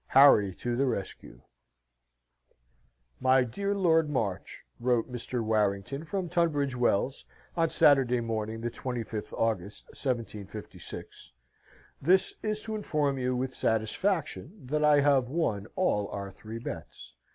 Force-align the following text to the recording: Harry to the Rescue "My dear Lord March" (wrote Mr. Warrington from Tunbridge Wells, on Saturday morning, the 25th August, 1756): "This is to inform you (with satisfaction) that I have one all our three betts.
Harry 0.07 0.51
to 0.55 0.75
the 0.75 0.87
Rescue 0.87 1.41
"My 3.19 3.43
dear 3.43 3.75
Lord 3.75 4.09
March" 4.09 4.65
(wrote 4.79 5.11
Mr. 5.11 5.43
Warrington 5.43 6.05
from 6.05 6.27
Tunbridge 6.27 6.75
Wells, 6.75 7.23
on 7.55 7.69
Saturday 7.69 8.19
morning, 8.19 8.61
the 8.61 8.71
25th 8.71 9.31
August, 9.33 9.85
1756): 9.89 11.33
"This 12.01 12.33
is 12.41 12.63
to 12.63 12.73
inform 12.73 13.19
you 13.19 13.35
(with 13.35 13.53
satisfaction) 13.53 14.65
that 14.65 14.83
I 14.83 15.01
have 15.01 15.29
one 15.29 15.67
all 15.75 16.07
our 16.07 16.31
three 16.31 16.57
betts. 16.57 17.15